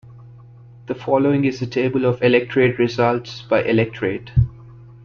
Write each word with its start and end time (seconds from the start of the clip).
The 0.87 0.95
following 0.95 1.45
is 1.45 1.61
a 1.61 1.67
table 1.67 2.05
of 2.05 2.23
electorate 2.23 2.79
results 2.79 3.43
by 3.43 3.61
electorate. 3.61 4.31